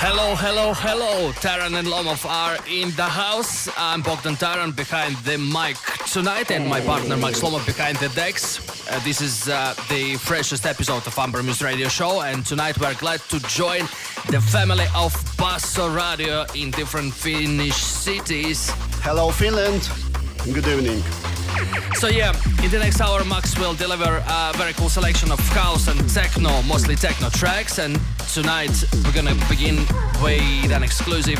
[0.00, 1.32] Hello, hello, hello.
[1.32, 3.68] Taran and Lomov are in the house.
[3.76, 5.76] I'm Bogdan Taran behind the mic
[6.06, 8.60] tonight and my partner Max Lomov behind the decks.
[8.88, 12.94] Uh, this is uh, the freshest episode of Amber Muse Radio Show and tonight we're
[12.94, 13.80] glad to join
[14.30, 18.70] the family of Basso Radio in different Finnish cities.
[19.02, 19.90] Hello Finland.
[20.54, 21.02] Good evening.
[21.94, 25.88] So yeah, in the next hour Max will deliver a very cool selection of house
[25.88, 27.98] and techno, mostly techno tracks and
[28.32, 29.76] tonight we're gonna begin
[30.22, 31.38] with an exclusive.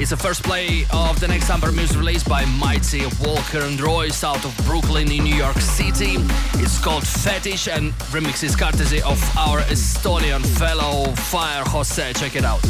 [0.00, 4.22] It's the first play of the next Amber Muse release by Mighty Walker and Royce
[4.22, 6.16] out of Brooklyn in New York City.
[6.54, 12.12] It's called Fetish and remixes courtesy of our Estonian fellow Fire Jose.
[12.12, 12.62] Check it out.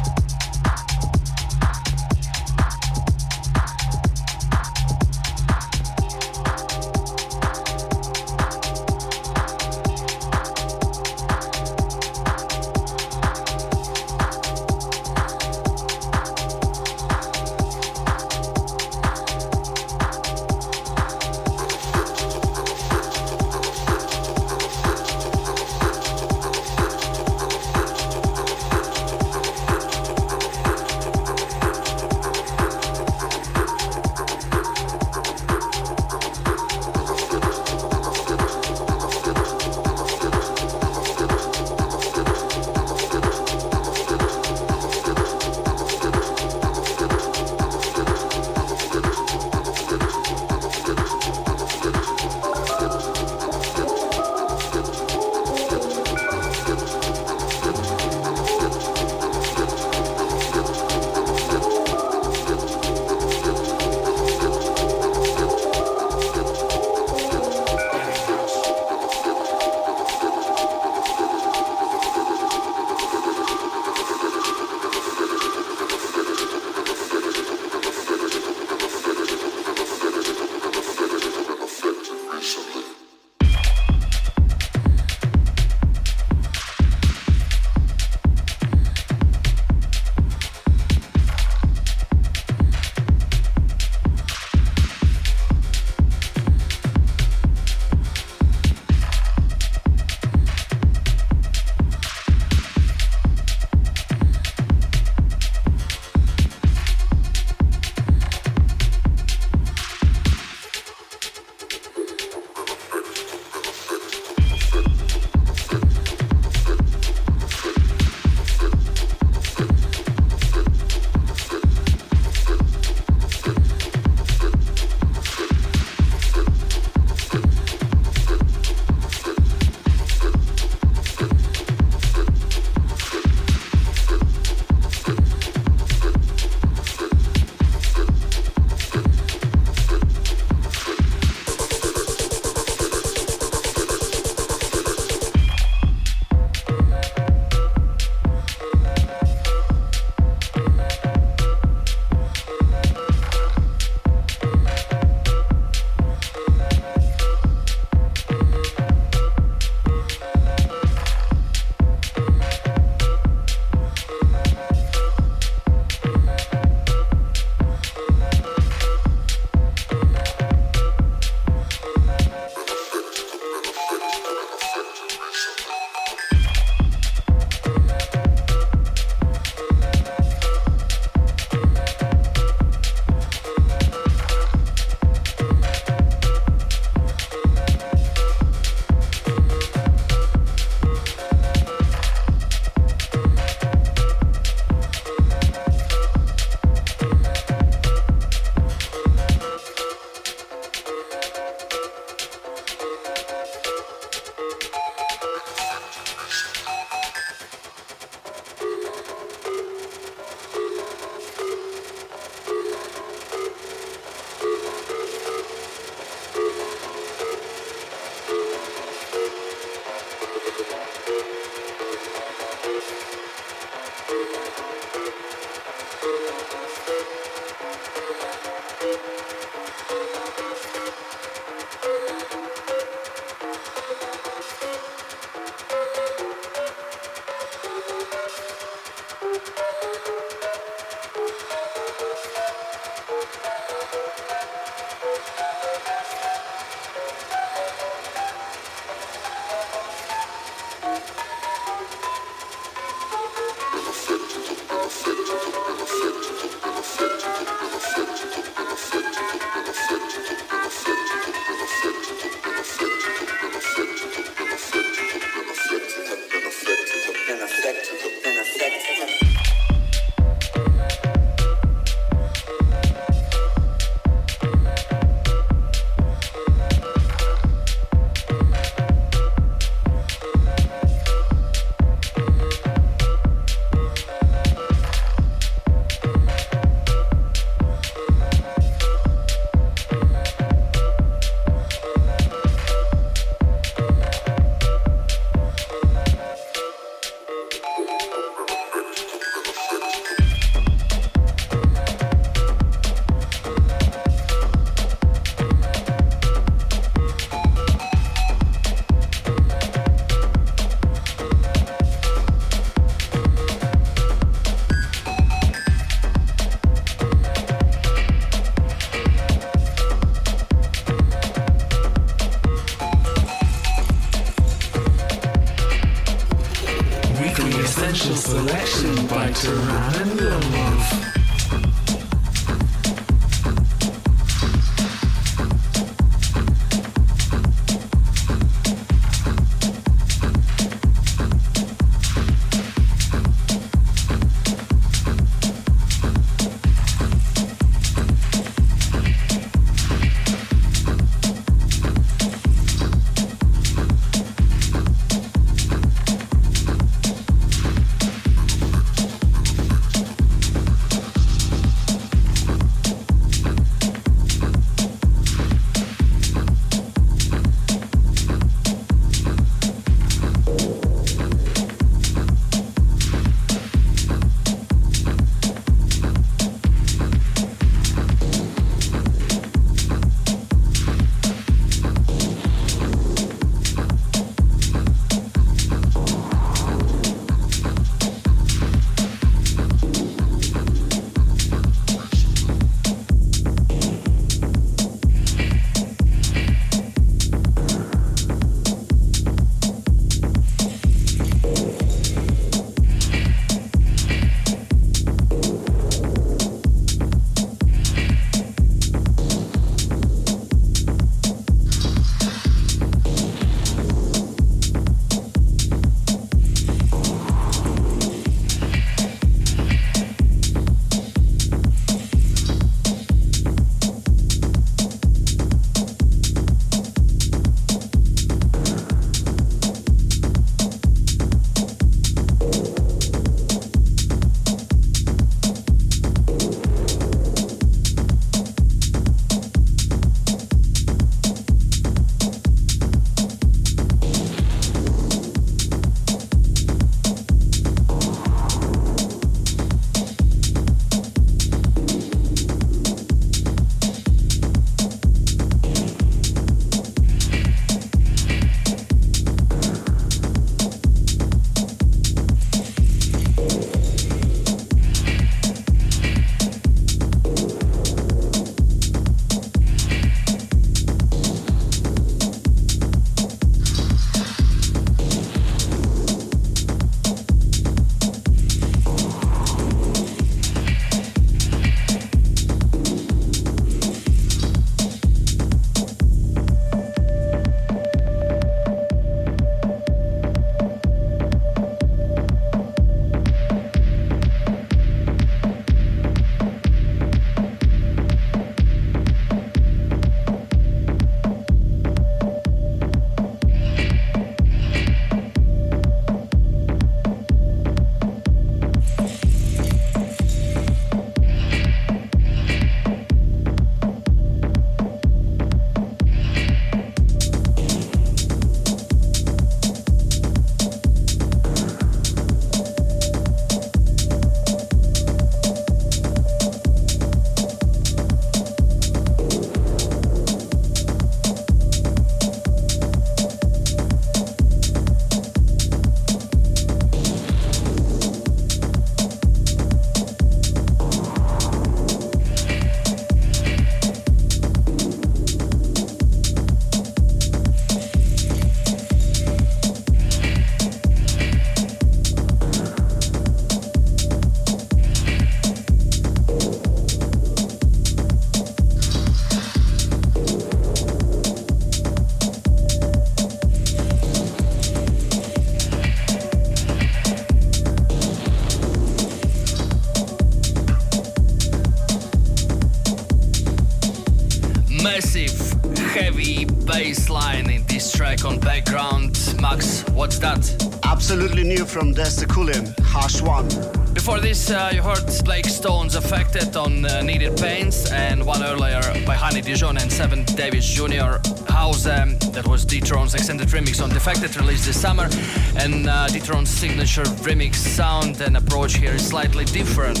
[581.80, 583.94] From Destikulim, Hash 1.
[583.94, 588.82] Before this, uh, you heard Blake Stones affected on uh, Needed Pains, and one earlier
[589.06, 591.16] by Honey Dijon and Seven Davis Jr.
[591.50, 591.86] House.
[591.86, 595.08] Um, that was Detron's extended remix on Defected, released this summer.
[595.56, 600.00] And uh, Detron's signature remix sound and approach here is slightly different.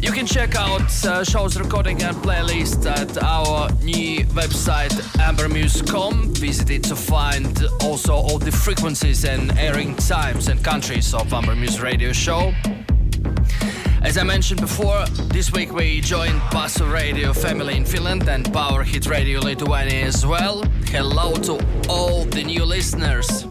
[0.00, 6.23] You can check out uh, shows recording and playlist at our new website ambermuse.com.
[6.44, 11.56] Visit it to find also all the frequencies and airing times and countries of Amber
[11.56, 12.52] Muse radio show.
[14.02, 18.82] As I mentioned before, this week we joined Basso Radio family in Finland and Power
[18.82, 20.62] Hit Radio Lithuania as well.
[20.88, 21.54] Hello to
[21.88, 23.46] all the new listeners.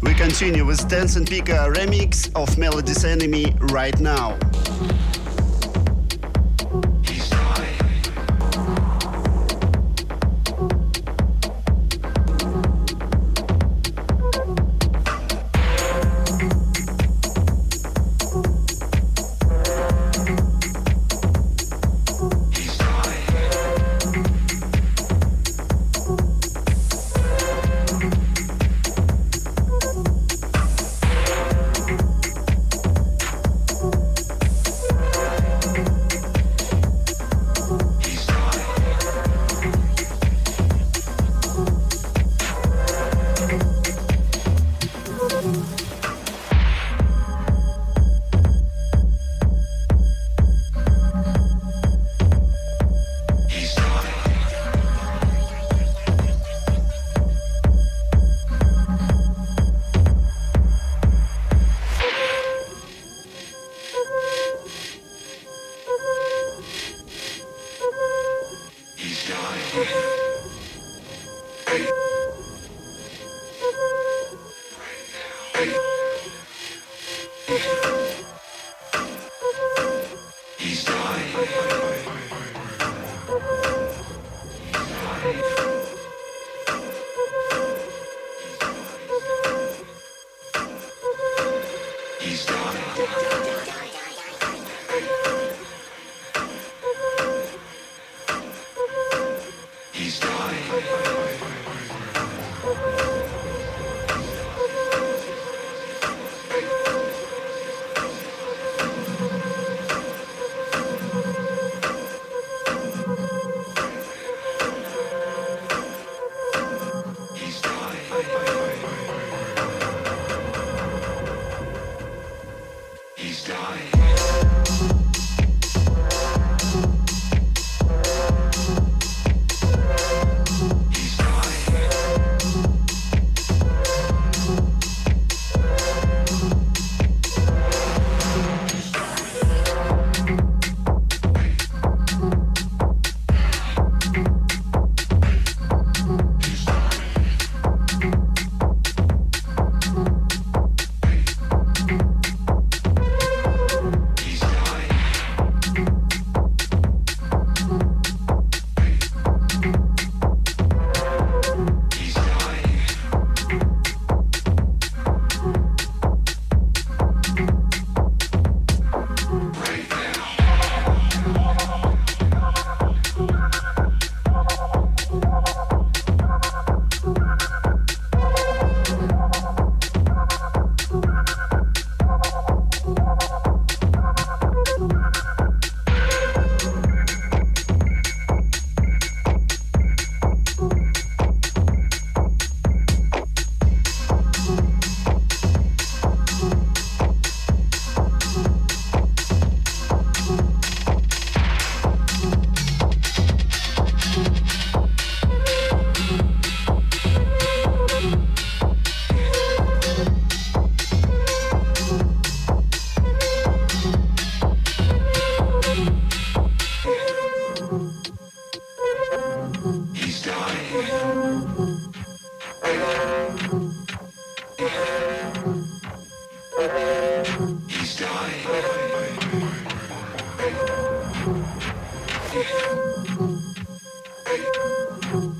[0.00, 4.38] We continue with Dance and Pika remix of Melody's Enemy right now.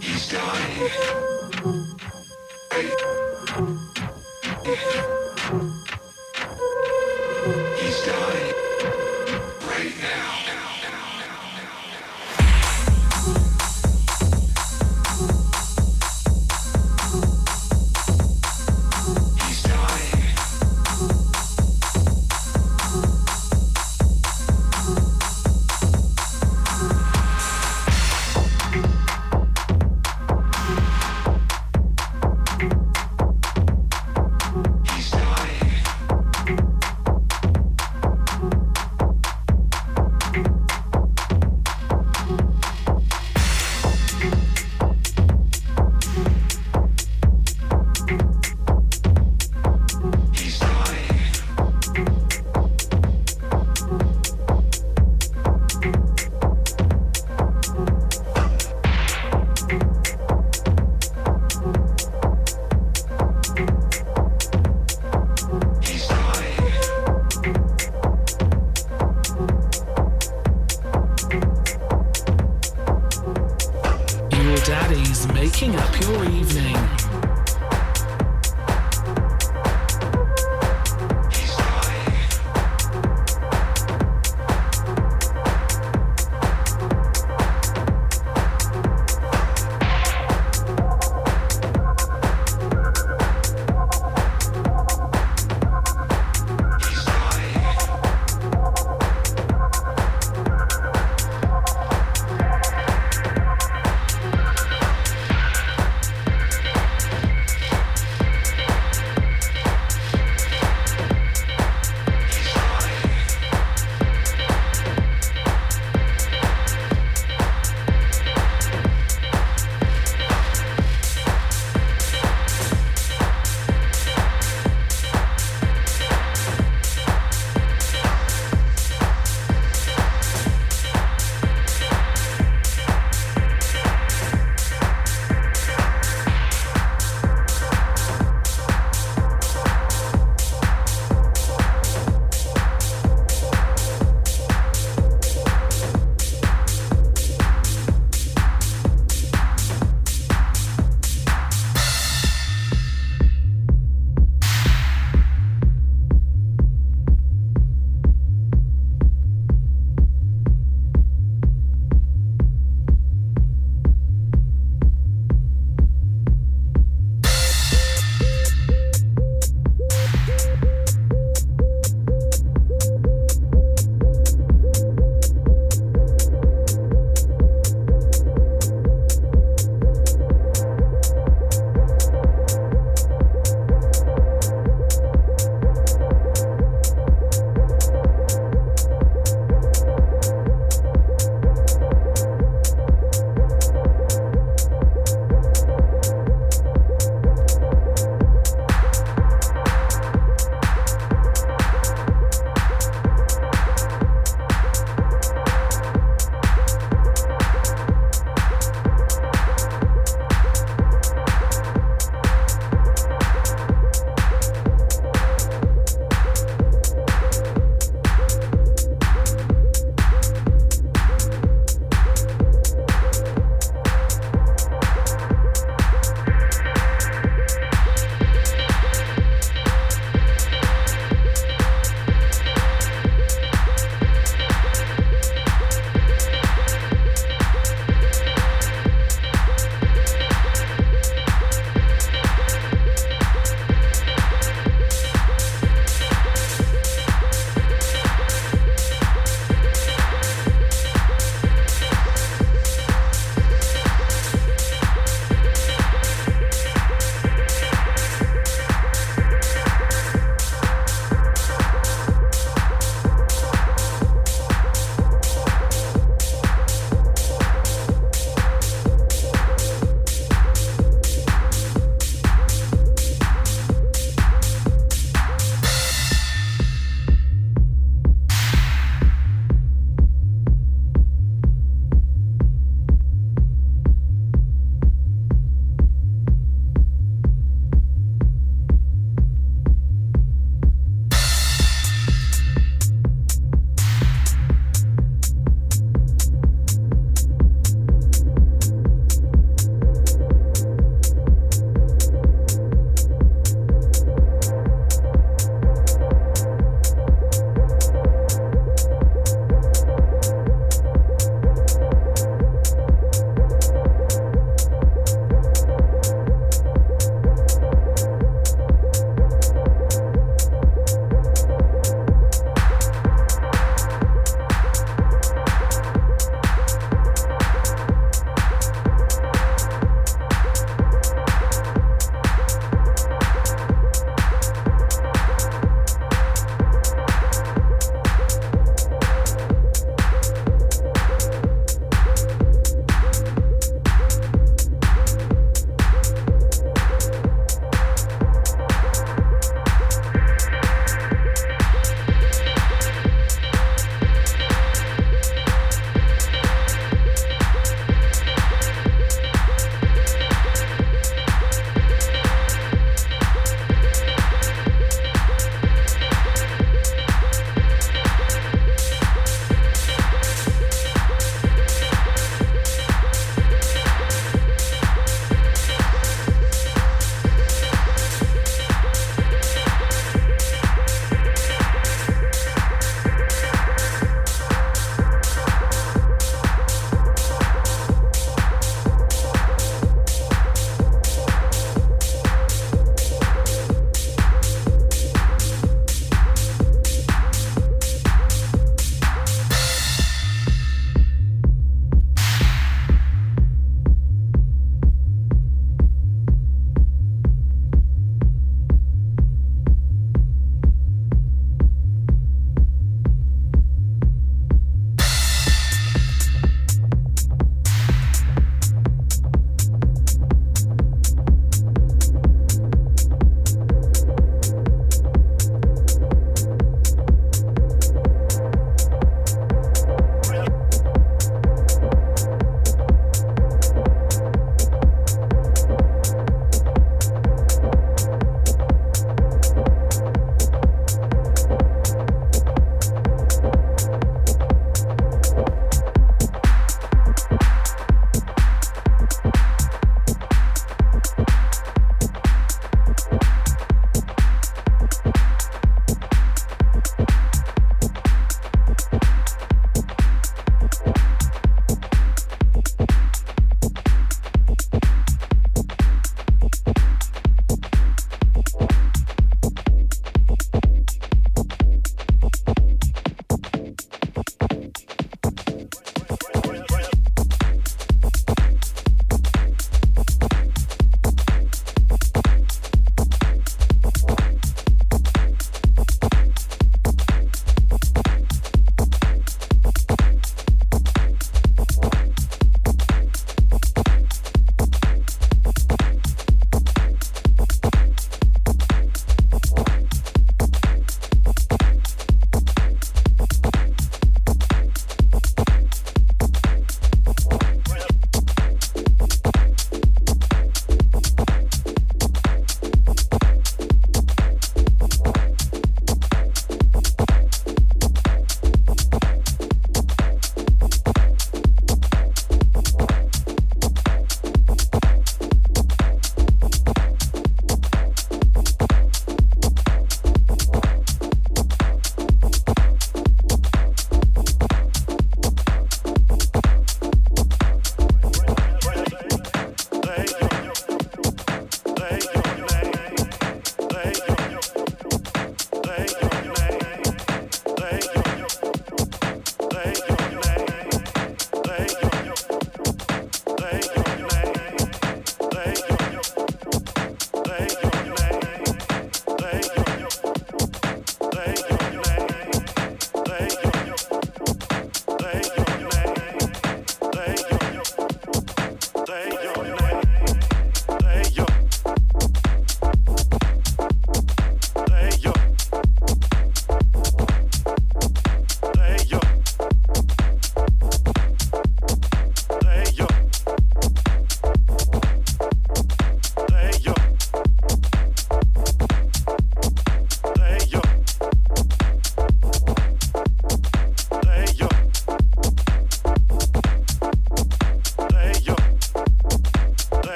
[0.00, 1.27] He's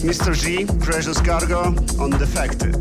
[0.00, 0.34] Mr.
[0.34, 2.74] G, Precious Cargo on Defected.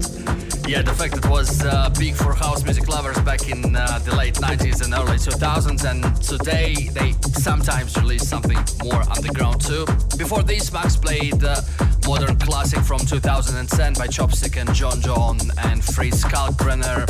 [0.66, 4.86] Yeah, Defected was uh, big for house music lovers back in uh, the late 90s
[4.86, 9.86] and early 2000s, and today they sometimes release something more underground too.
[10.18, 11.62] Before this, Max played uh,
[12.08, 17.04] modern classic from 2010 by Chopstick and Johnjon and Fritz Kalkbrenner,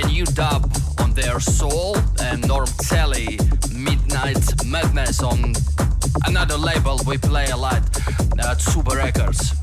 [0.00, 3.38] a new dub on their Suol, and Norm Talley,
[3.74, 5.54] Midnight Madness on
[6.24, 7.82] another label we play a lot,
[8.38, 9.54] uh, Super Records.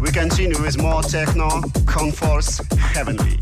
[0.00, 3.38] We continue with more techno, Conforce Heavenly.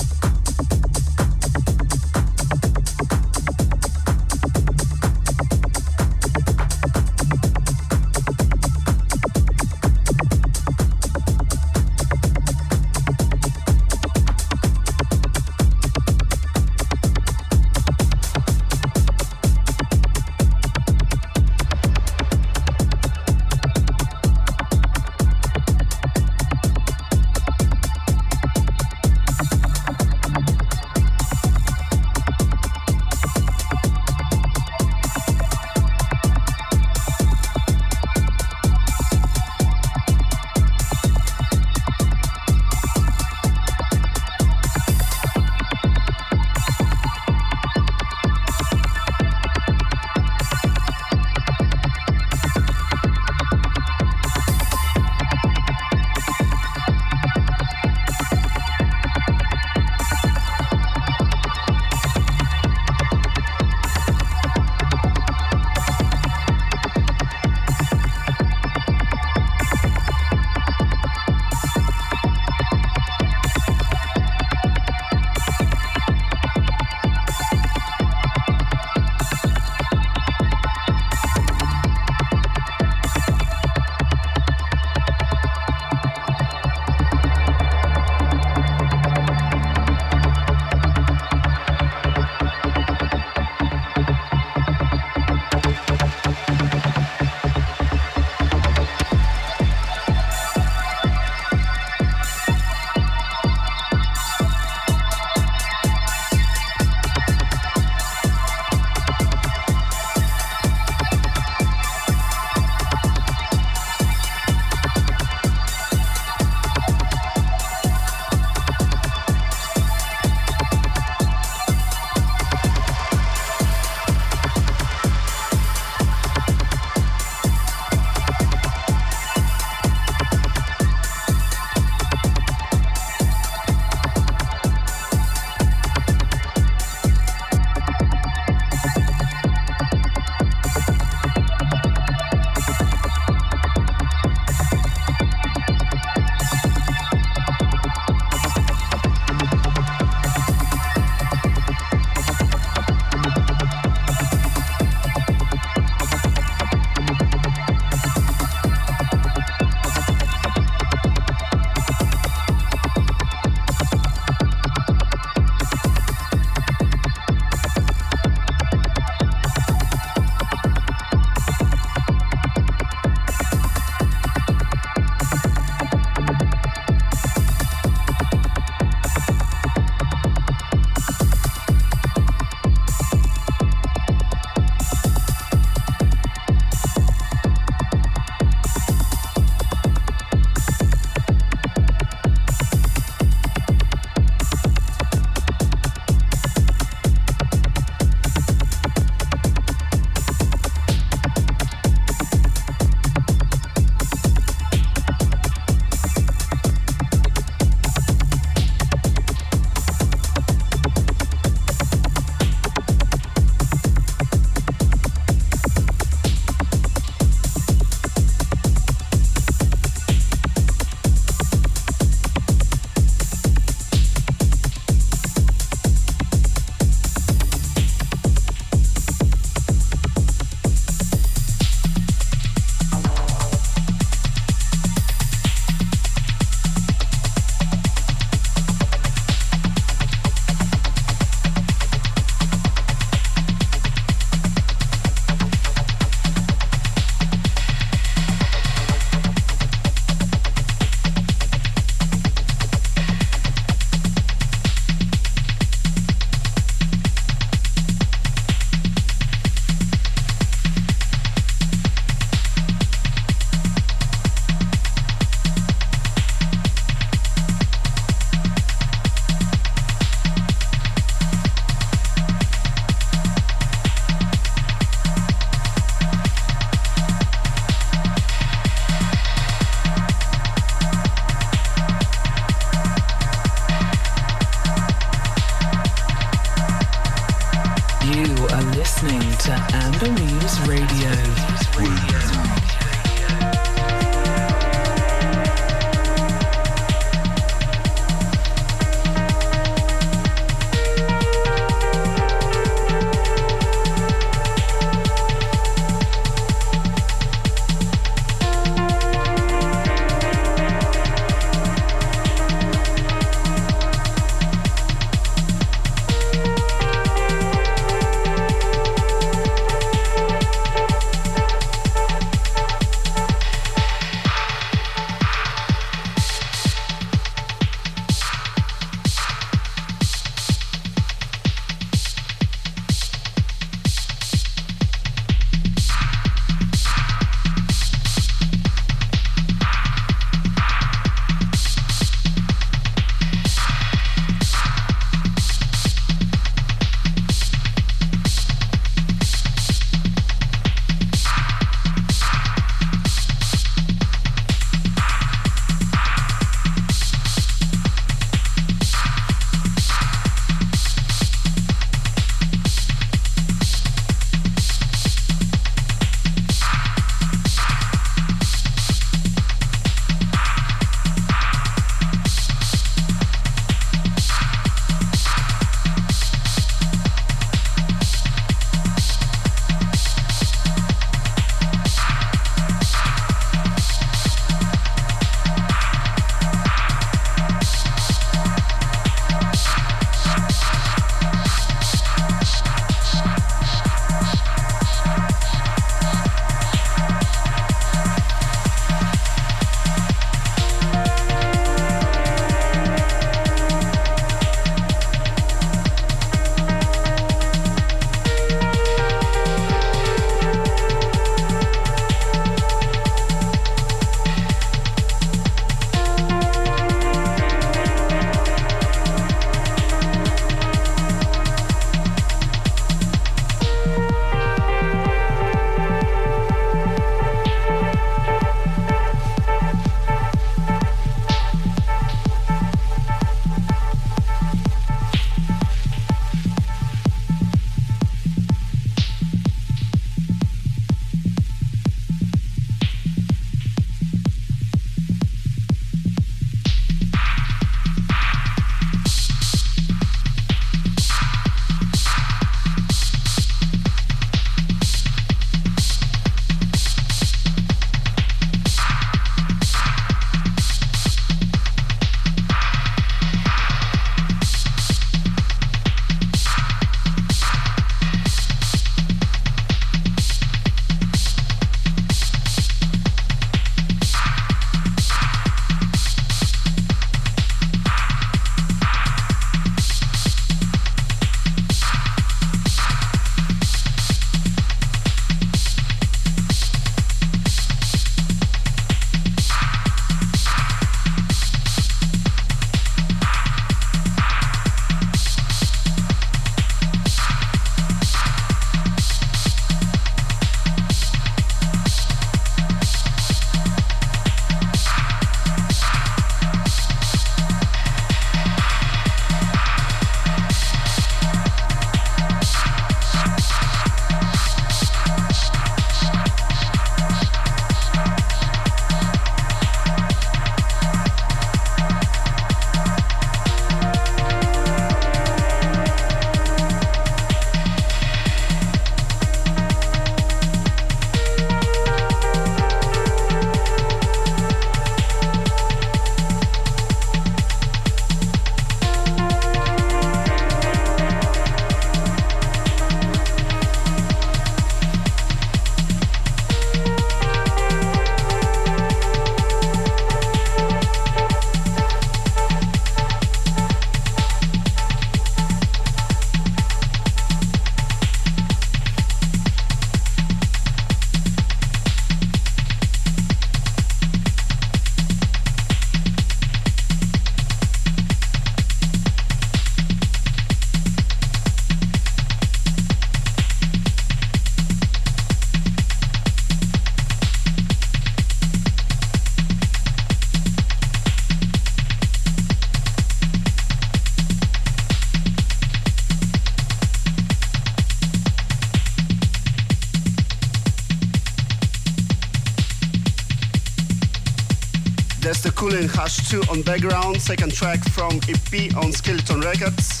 [596.30, 600.00] 2 on background, second track from EP on Skeleton Records.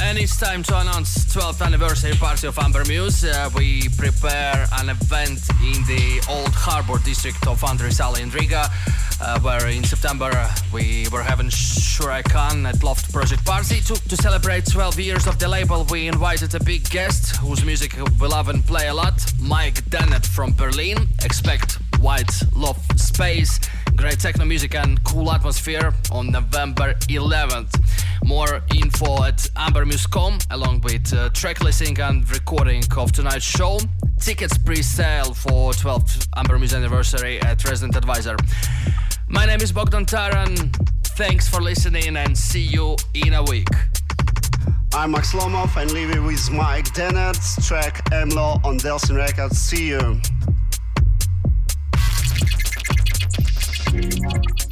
[0.00, 3.24] And it's time to announce 12th anniversary party of Amber Muse.
[3.24, 8.70] Uh, we prepare an event in the Old Harbor district of Andrejsala in Riga,
[9.20, 10.30] uh, where in September
[10.72, 13.80] we were having Shurai Khan at Loft Project Party.
[13.82, 17.98] To, to celebrate 12 years of the label, we invited a big guest whose music
[18.18, 21.06] we love and play a lot, Mike Dehnert from Berlin.
[21.22, 23.60] Expect white love space,
[24.02, 27.72] great techno music and cool atmosphere on November 11th.
[28.24, 33.78] More info at ambermuse.com along with uh, track listing and recording of tonight's show.
[34.18, 38.34] Tickets pre-sale for 12th Amber Muse anniversary at Resident Advisor.
[39.28, 40.74] My name is Bogdan Taran.
[41.16, 43.68] Thanks for listening and see you in a week.
[44.94, 49.58] I'm Max Lomov and leave leaving with Mike Dehnert's track MLO on Delsin Records.
[49.58, 50.20] See you.
[53.92, 54.71] Thank